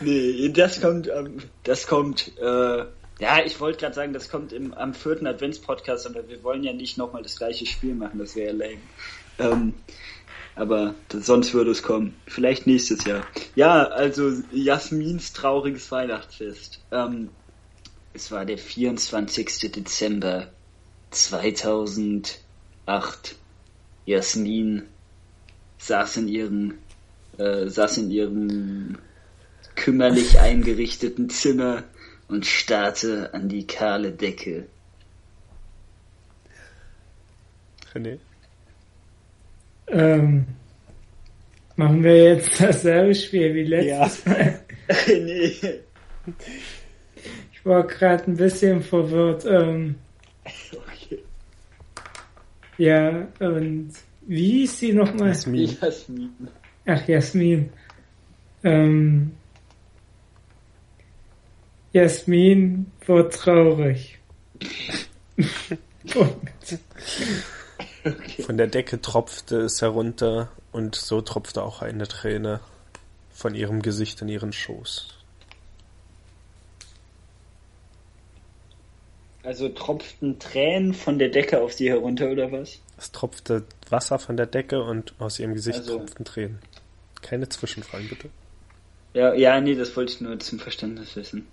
[0.00, 2.84] Nee, das kommt, ähm, das kommt, äh,
[3.18, 6.72] ja, ich wollte gerade sagen, das kommt im, am vierten Adventspodcast, aber wir wollen ja
[6.72, 8.80] nicht nochmal das gleiche Spiel machen, das wäre ja lame.
[9.38, 9.74] Ähm,
[10.54, 12.14] aber sonst würde es kommen.
[12.26, 13.26] Vielleicht nächstes Jahr.
[13.54, 16.80] Ja, also Jasmins trauriges Weihnachtsfest.
[16.90, 17.30] Ähm,
[18.12, 19.72] es war der 24.
[19.72, 20.48] Dezember
[21.10, 22.40] 2008.
[24.06, 24.82] Jasmin
[25.78, 26.74] saß in ihrem,
[27.38, 28.98] äh, saß in ihrem
[29.76, 31.84] kümmerlich eingerichteten Zimmer
[32.28, 34.66] und starrte an die kahle Decke.
[37.94, 38.18] René?
[39.92, 40.46] Ähm,
[41.76, 44.30] machen wir jetzt dasselbe Spiel wie letztes ja.
[44.30, 44.60] Mal?
[45.06, 45.52] nee.
[47.52, 49.44] Ich war gerade ein bisschen verwirrt.
[49.46, 49.96] Ähm,
[50.72, 51.22] okay.
[52.78, 53.90] Ja, und
[54.22, 55.28] wie hieß sie nochmal?
[55.28, 55.76] Jasmin.
[55.80, 56.30] Jasmin.
[56.86, 57.70] Ach, Jasmin.
[58.62, 59.32] Ähm,
[61.92, 64.18] Jasmin war traurig.
[68.18, 68.42] Okay.
[68.42, 72.60] Von der Decke tropfte es herunter und so tropfte auch eine Träne
[73.32, 75.08] von ihrem Gesicht in ihren Schoß.
[79.42, 82.78] Also tropften Tränen von der Decke auf sie herunter oder was?
[82.98, 85.96] Es tropfte Wasser von der Decke und aus ihrem Gesicht also.
[85.96, 86.58] tropften Tränen.
[87.22, 88.28] Keine Zwischenfragen, bitte.
[89.14, 91.48] Ja, ja, nee, das wollte ich nur zum Verständnis wissen.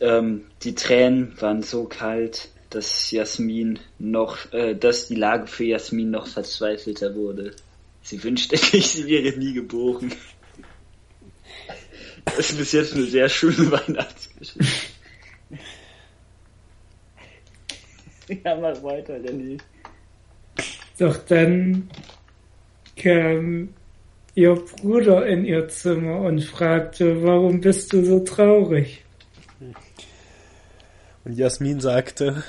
[0.00, 6.10] Ähm, die Tränen waren so kalt, dass Jasmin noch, äh, dass die Lage für Jasmin
[6.10, 7.54] noch verzweifelter wurde.
[8.02, 10.12] Sie wünschte sich, sie wäre nie geboren.
[12.24, 14.64] Das ist bis jetzt eine sehr schöne Weihnachtsgeschichte.
[18.28, 19.58] ja, mach weiter, Danny.
[20.98, 21.90] Doch dann
[22.96, 23.74] kam
[24.34, 29.04] ihr Bruder in ihr Zimmer und fragte, warum bist du so traurig?
[31.24, 32.44] Und Jasmin sagte,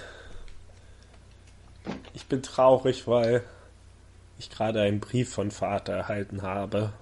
[2.15, 3.43] ich bin traurig, weil
[4.39, 6.93] ich gerade einen Brief von Vater erhalten habe.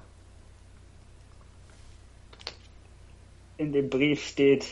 [3.57, 4.65] In dem Brief steht,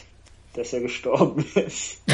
[0.53, 2.01] dass er gestorben ist.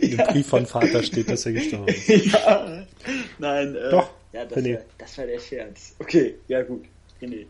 [0.00, 2.08] In dem Brief von Vater steht, dass er gestorben ist.
[2.32, 2.86] Ja.
[3.38, 4.10] Nein, äh, Doch.
[4.32, 5.94] Ja, das, war, das war der Scherz.
[5.98, 6.84] Okay, ja gut.
[7.20, 7.46] René.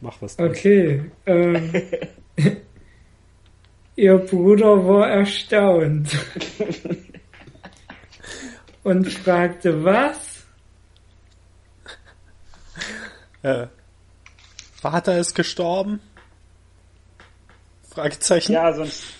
[0.00, 0.36] Mach was.
[0.36, 0.50] Draus.
[0.50, 1.10] Okay.
[1.26, 1.72] Ähm,
[3.96, 6.14] Ihr Bruder war erstaunt
[8.82, 10.44] und fragte, was?
[13.42, 13.68] Äh,
[14.74, 16.00] Vater ist gestorben?
[17.88, 18.52] Fragezeichen.
[18.52, 19.14] Ja, sonst,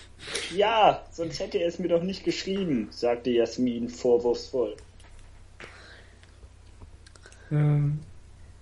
[0.55, 4.77] ja, sonst hätte er es mir doch nicht geschrieben, sagte Jasmin vorwurfsvoll.
[7.49, 7.99] Ähm,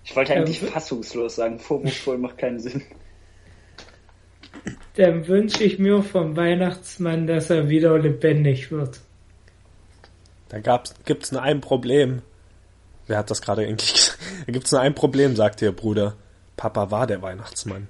[0.02, 2.82] ich wollte eigentlich ähm, fassungslos sagen, vorwurfsvoll macht keinen Sinn
[4.96, 9.00] dann wünsche ich mir vom Weihnachtsmann, dass er wieder lebendig wird.
[10.48, 10.58] Da
[11.04, 12.22] gibt es nur ein Problem.
[13.06, 14.18] Wer hat das gerade eigentlich gesagt?
[14.46, 16.16] Da gibt es nur ein Problem, sagte ihr Bruder.
[16.56, 17.88] Papa war der Weihnachtsmann.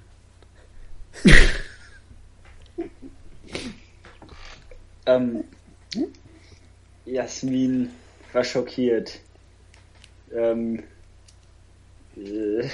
[5.05, 5.45] ähm,
[7.05, 7.91] Jasmin
[8.33, 9.19] war schockiert.
[10.33, 10.83] Ähm,
[12.17, 12.67] äh,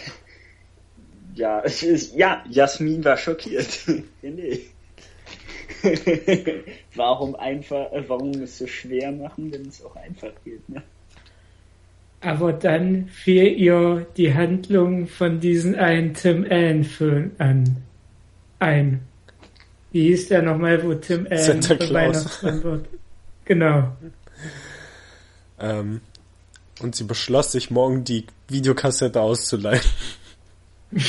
[1.35, 3.79] ja, es ist, ja, Jasmin war schockiert.
[4.21, 4.61] nee.
[6.95, 10.81] warum einfach, äh, warum es so schwer machen, wenn es auch einfach geht, ne?
[12.21, 17.83] Aber dann fiel ihr die Handlung von diesem einen Tim Allen-Film an.
[18.59, 19.01] Ein.
[19.91, 22.87] Wie hieß der nochmal, wo Tim Allen für Weihnachtsmann wird?
[23.43, 23.91] Genau.
[25.59, 25.99] Ähm,
[26.81, 29.83] und sie beschloss sich morgen die Videokassette auszuleihen.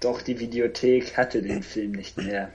[0.00, 2.52] Doch die Videothek hatte den Film nicht mehr.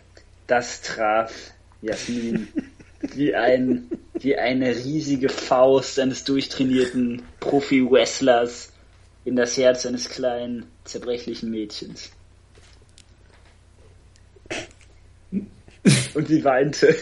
[0.48, 1.52] Das traf
[1.82, 2.48] Jasmin
[3.02, 8.72] wie, ein, wie eine riesige Faust eines durchtrainierten Profi-Wrestlers
[9.26, 12.12] in das Herz eines kleinen, zerbrechlichen Mädchens.
[16.14, 16.96] Und sie weinte.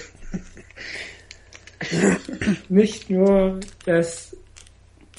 [2.69, 4.35] Nicht nur, dass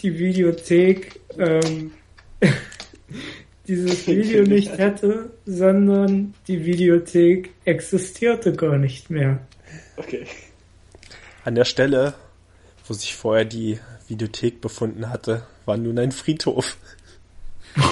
[0.01, 1.93] die Videothek ähm,
[3.69, 9.41] dieses Video nicht hätte, sondern die Videothek existierte gar nicht mehr.
[9.97, 10.27] Okay.
[11.45, 12.15] An der Stelle,
[12.87, 16.77] wo sich vorher die Videothek befunden hatte, war nun ein Friedhof.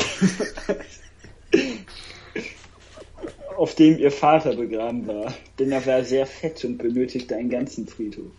[3.57, 7.87] Auf dem ihr Vater begraben war, denn er war sehr fett und benötigte einen ganzen
[7.87, 8.31] Friedhof.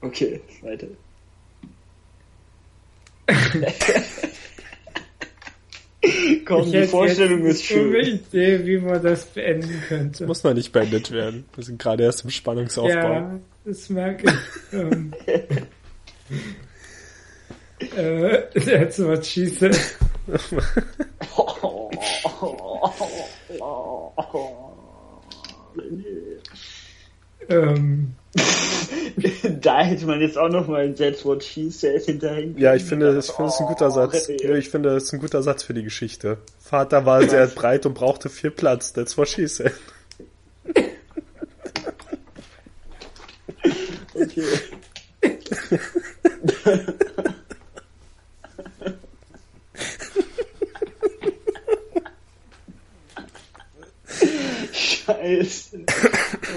[0.00, 0.86] Okay, weiter.
[6.44, 7.94] Komm, ich die hätte Vorstellung ist schön.
[7.94, 10.26] eine Idee, wie man das beenden könnte.
[10.26, 11.44] Muss noch nicht beendet werden.
[11.54, 12.92] Wir sind gerade erst im Spannungsaufbau.
[12.92, 14.72] Ja, das merke ich.
[14.72, 15.12] ähm,
[17.96, 19.78] äh, that's what she said.
[27.48, 28.14] Ähm,
[29.60, 32.58] da hätte man jetzt auch noch mal ein That's what she said hinterhängen.
[32.58, 34.28] Ja, ich finde, ich finde es ein guter Satz.
[34.28, 36.38] Oh, Ja, ich finde, es ist ein guter Satz für die Geschichte.
[36.58, 38.92] Vater war sehr breit und brauchte viel Platz.
[38.92, 39.72] That's what she said.
[44.14, 44.42] Okay.
[54.72, 55.78] Scheiße.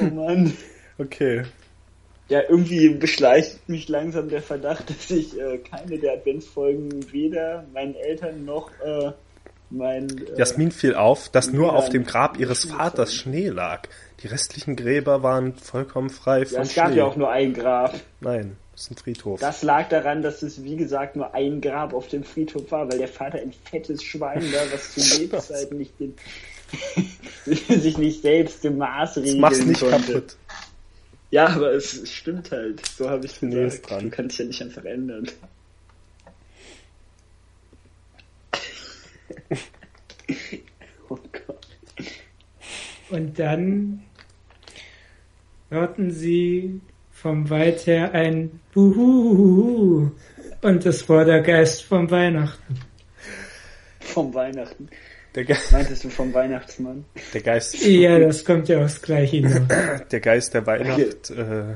[0.02, 0.54] Oh Mann.
[0.98, 1.44] Okay.
[2.30, 7.96] Ja, irgendwie beschleicht mich langsam der Verdacht, dass ich äh, keine der Adventsfolgen weder meinen
[7.96, 9.12] Eltern noch äh,
[9.70, 13.88] mein äh, Jasmin fiel auf, dass nur auf dem Grab ihres Schnee Vaters Schnee lag.
[14.22, 16.98] Die restlichen Gräber waren vollkommen frei ja, von es gab Schnee.
[16.98, 17.96] ja auch nur ein Grab.
[18.20, 19.40] Nein, das ist ein Friedhof.
[19.40, 22.98] Das lag daran, dass es wie gesagt nur ein Grab auf dem Friedhof war, weil
[22.98, 26.16] der Vater ein fettes Schwein war, was zu Lebzeiten nicht den,
[27.46, 30.14] sich nicht selbst das gemaßregeln mach's nicht konnte.
[30.14, 30.38] kaputt.
[31.32, 32.86] Ja, aber es, es stimmt halt.
[32.86, 33.92] So habe ich Nee, ist gesagt.
[33.92, 34.04] dran.
[34.06, 35.28] Du kannst ja nicht einfach ändern.
[41.10, 41.68] oh Gott.
[43.10, 44.04] und dann
[45.70, 50.12] hörten sie vom Wald her ein Buhu
[50.62, 52.80] und es war der Geist vom Weihnachten.
[54.00, 54.90] Vom Weihnachten.
[55.40, 57.06] Der, Ge Meintest du vom Weihnachtsmann?
[57.34, 59.62] der Geist, Ja, das kommt ja aufs Gleiche hinaus.
[60.12, 61.76] der Geist der Weihnacht äh,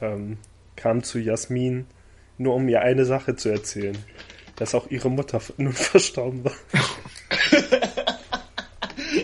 [0.00, 0.38] ähm,
[0.74, 1.86] kam zu Jasmin,
[2.36, 3.96] nur um ihr eine Sache zu erzählen,
[4.56, 6.52] dass auch ihre Mutter nun verstorben war.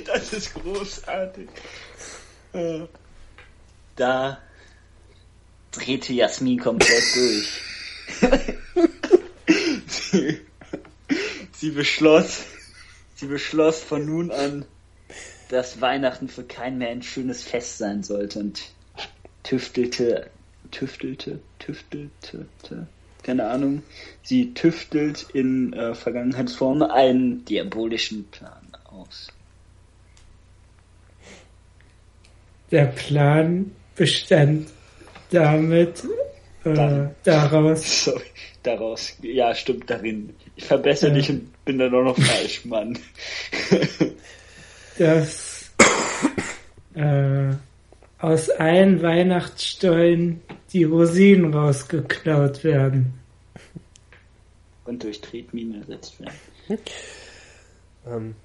[0.04, 1.48] Das ist großartig.
[2.52, 2.80] Äh,
[3.96, 4.38] Da
[5.72, 7.60] drehte Jasmin komplett durch.
[9.88, 10.40] sie,
[11.52, 12.44] sie beschloss,
[13.16, 14.64] sie beschloss von nun an,
[15.48, 18.62] dass Weihnachten für keinen mehr ein schönes Fest sein sollte und
[19.42, 20.30] tüftelte,
[20.70, 22.86] tüftelte, tüftelte, tü-
[23.22, 23.82] keine Ahnung,
[24.22, 29.28] sie tüftelt in äh, Vergangenheitsform einen diabolischen Plan aus.
[32.70, 34.68] Der Plan bestand
[35.30, 36.04] damit
[36.74, 37.14] Dann.
[37.24, 38.24] daraus, Sorry,
[38.62, 40.34] daraus, ja, stimmt darin.
[40.56, 41.16] Ich verbessere Ja.
[41.16, 42.98] dich und bin dann auch noch falsch, Mann.
[44.98, 45.70] dass
[46.94, 47.52] äh,
[48.18, 50.40] aus allen Weihnachtsstollen
[50.72, 53.14] die Rosinen rausgeklaut werden.
[54.84, 56.34] und durch Tretminen ersetzt werden.
[58.08, 58.36] Ähm,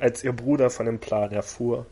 [0.00, 1.86] als ihr Bruder von dem Plan erfuhr,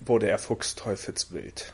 [0.00, 1.72] wurde er fuchsteufelswild.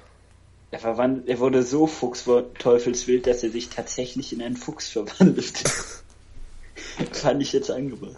[0.72, 5.52] Er, verwand, er wurde so fuchsteufelswild, dass er sich tatsächlich in einen Fuchs verwandelt.
[7.12, 8.16] Fand ich jetzt angebracht.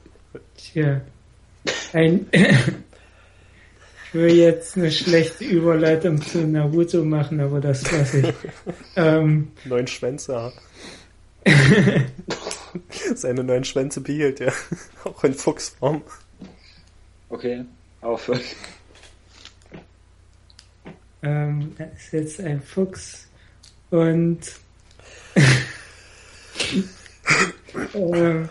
[0.57, 1.01] Tja,
[1.93, 2.27] ein
[4.15, 8.35] ich will jetzt eine schlechte Überleitung zu Naruto machen, aber das lasse ich.
[8.95, 10.41] Ähm, Neun Schwänze.
[10.41, 10.55] hat.
[13.17, 14.53] Seine neun Schwänze behielt er.
[15.03, 16.03] Auch in Fuchsform.
[17.29, 17.65] Okay,
[18.01, 18.41] aufhören.
[21.25, 23.29] Ähm, da ist jetzt ein Fuchs
[23.91, 24.41] und
[27.95, 28.43] äh,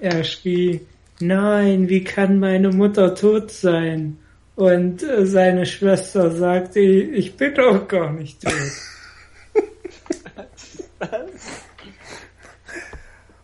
[0.00, 0.80] er schrie,
[1.20, 4.18] nein, wie kann meine Mutter tot sein?
[4.56, 8.52] Und äh, seine Schwester sagte, ich bin doch gar nicht tot.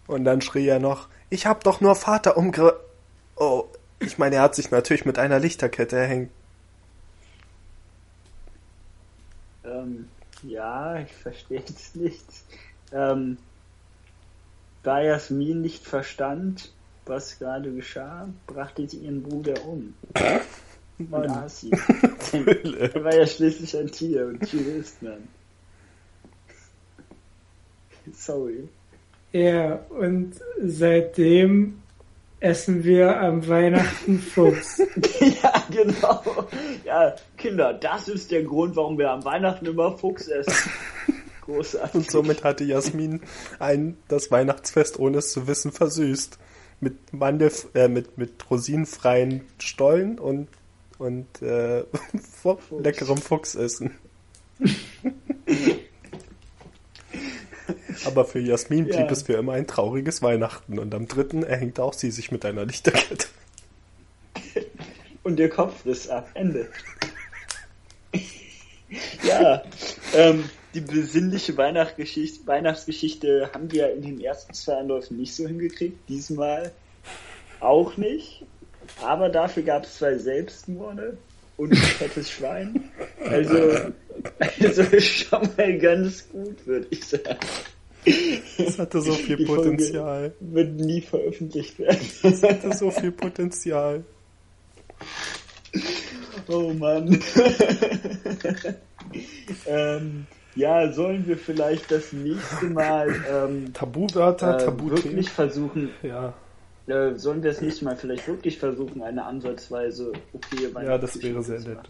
[0.07, 2.75] Und dann schrie er noch, ich hab doch nur Vater umge...
[3.37, 3.65] Oh,
[4.01, 6.31] ich meine, er hat sich natürlich mit einer Lichterkette erhängt.
[9.85, 10.09] Ähm,
[10.43, 12.24] ja, ich verstehe jetzt nicht.
[12.93, 13.39] Ähm,
[14.82, 16.72] da Jasmin nicht verstand,
[17.07, 19.95] was gerade geschah, brachte sie ihren Bruder um.
[20.99, 21.72] Und aß ihn.
[22.78, 25.28] er war ja schließlich ein Tier und Tiere isst man.
[28.12, 28.68] Sorry.
[29.32, 31.82] Ja, und seitdem
[32.45, 34.79] essen wir am Weihnachten Fuchs.
[35.43, 36.23] ja, genau.
[36.85, 40.71] Ja, Kinder, das ist der Grund, warum wir am Weihnachten immer Fuchs essen.
[41.41, 41.95] Großartig.
[41.95, 43.23] Und somit hatte Jasmin
[43.59, 46.39] ein, das Weihnachtsfest, ohne es zu wissen, versüßt.
[46.81, 50.49] Mit Mandel, äh, mit, mit rosinenfreien Stollen und,
[50.99, 51.85] und äh,
[52.79, 53.93] leckerem Fuchsessen.
[58.05, 59.11] Aber für Jasmin blieb ja.
[59.11, 62.65] es für immer ein trauriges Weihnachten und am dritten erhängt auch sie sich mit einer
[62.65, 63.27] Lichterkette.
[65.23, 66.29] Und ihr Kopf ist ab.
[66.35, 66.69] Ende.
[69.23, 69.63] ja,
[70.15, 76.09] ähm, die besinnliche Weihnachtsgeschichte, Weihnachtsgeschichte haben wir in den ersten zwei Anläufen nicht so hingekriegt.
[76.09, 76.73] Diesmal
[77.61, 78.45] auch nicht.
[79.03, 81.17] Aber dafür gab es zwei Selbstmorde
[81.57, 82.91] und ein fettes Schwein.
[83.25, 83.57] Also,
[84.61, 87.39] also schon mal ganz gut, würde ich sagen.
[88.59, 90.33] Das hatte so viel Die Potenzial.
[90.39, 92.07] Folge wird nie veröffentlicht werden.
[92.23, 94.05] Das hatte so viel Potenzial.
[96.49, 97.19] Oh Mann.
[99.67, 106.35] ähm, ja, sollen wir vielleicht das nächste Mal ähm, Tabuwörter, äh, Tabu wirklich versuchen, ja.
[106.87, 111.43] Äh, sollen wir das nächste Mal vielleicht wirklich versuchen, eine ansatzweise okay Ja, das wäre
[111.43, 111.89] sehr nett.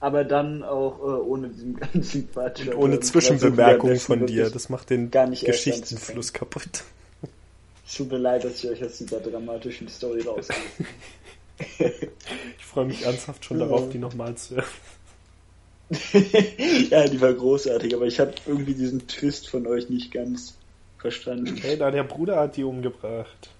[0.00, 2.66] Aber dann auch äh, ohne diesen ganzen Quatsch.
[2.66, 4.50] Und ohne Zwischenbemerkungen von dir.
[4.50, 6.84] Das macht den Geschichtenfluss kaputt.
[7.96, 10.56] Tut mir leid, dass ich euch aus dieser dramatischen Story rausgehe.
[11.78, 13.66] ich freue mich ernsthaft schon ja.
[13.66, 14.66] darauf, die nochmal zu hören.
[16.90, 20.54] ja, die war großartig, aber ich habe irgendwie diesen Twist von euch nicht ganz
[20.98, 21.56] verstanden.
[21.56, 23.50] Hey, da der Bruder hat die umgebracht.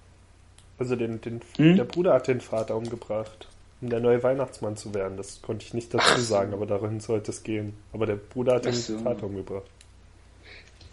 [0.77, 1.75] Also den, den hm?
[1.75, 3.47] der Bruder hat den Vater umgebracht,
[3.81, 5.17] um der neue Weihnachtsmann zu werden.
[5.17, 7.73] Das konnte ich nicht dazu sagen, aber darin sollte es gehen.
[7.93, 8.97] Aber der Bruder hat den so.
[8.99, 9.69] Vater umgebracht.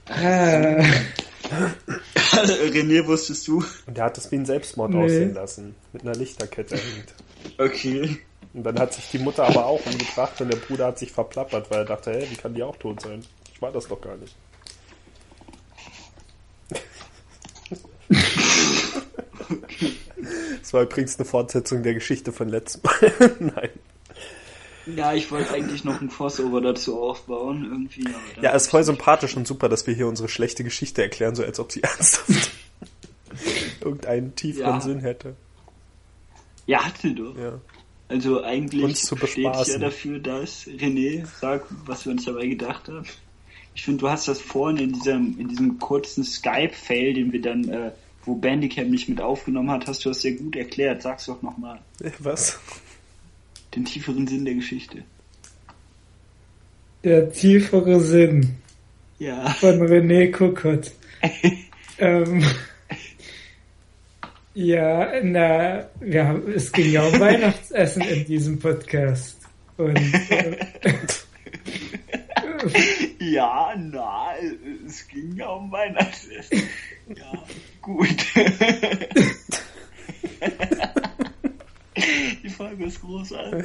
[0.08, 0.14] Ah.
[2.36, 3.64] René, wusstest du?
[3.86, 5.04] Und der hat das wie ein Selbstmord nee.
[5.04, 5.74] aussehen lassen.
[5.92, 7.14] Mit einer Lichterkette hängt.
[7.58, 8.18] Okay.
[8.54, 11.70] Und dann hat sich die Mutter aber auch umgebracht und der Bruder hat sich verplappert,
[11.70, 13.22] weil er dachte, hey, wie kann die auch tot sein?
[13.52, 14.34] Ich war das doch gar nicht.
[20.66, 23.36] Das war übrigens eine Fortsetzung der Geschichte von letztem Mal.
[23.38, 23.70] Nein.
[24.96, 28.08] Ja, ich wollte eigentlich noch ein Crossover dazu aufbauen, irgendwie.
[28.42, 31.60] ja, ist voll sympathisch und super, dass wir hier unsere schlechte Geschichte erklären, so als
[31.60, 32.50] ob sie ernsthaft
[33.80, 34.80] irgendeinen tieferen ja.
[34.80, 35.36] Sinn hätte.
[36.66, 37.38] Ja, hatte doch.
[37.38, 37.60] Ja.
[38.08, 42.48] Also eigentlich uns zu steht es ja dafür, dass René sagt, was wir uns dabei
[42.48, 43.06] gedacht haben.
[43.76, 47.68] Ich finde, du hast das vorhin in diesem, in diesem kurzen Skype-Fail, den wir dann,
[47.68, 47.92] äh,
[48.26, 51.02] wo Bandicam nicht mit aufgenommen hat, hast du das sehr gut erklärt.
[51.02, 51.80] Sag's doch nochmal.
[52.18, 52.58] Was?
[53.74, 55.04] Den tieferen Sinn der Geschichte.
[57.04, 58.56] Der tiefere Sinn.
[59.18, 59.48] Ja.
[59.50, 60.92] Von René Kokott.
[61.98, 62.44] ähm,
[64.54, 69.38] ja, na, ja, es ging ja um Weihnachtsessen in diesem Podcast.
[69.76, 69.96] Und,
[70.30, 70.56] äh,
[73.20, 74.32] ja, na,
[74.86, 76.62] es ging ja um Weihnachtsessen.
[77.14, 77.44] Ja,
[77.86, 78.26] gut.
[82.42, 83.64] Die Folge ist großartig.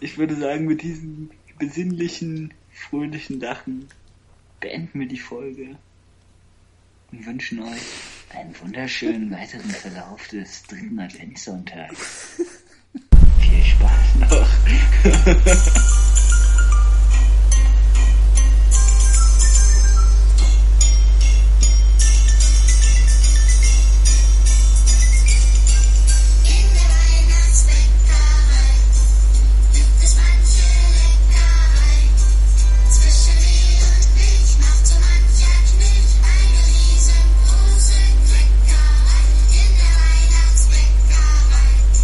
[0.00, 3.88] Ich würde sagen, mit diesen besinnlichen, fröhlichen Lachen
[4.60, 5.76] beenden wir die Folge
[7.12, 7.82] und wünschen euch
[8.30, 12.42] einen wunderschönen weiteren Verlauf des dritten Adventssonntags.
[13.40, 14.48] Viel Spaß noch.